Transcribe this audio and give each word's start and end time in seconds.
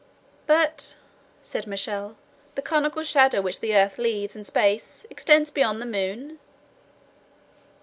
"But," 0.47 0.95
said 1.43 1.67
Michel, 1.67 2.17
"the 2.55 2.63
conical 2.63 3.03
shadow 3.03 3.39
which 3.39 3.59
the 3.59 3.75
earth 3.75 3.99
leaves 3.99 4.35
in 4.35 4.43
space 4.43 5.05
extends 5.11 5.51
beyond 5.51 5.79
the 5.79 5.85
moon?" 5.85 6.39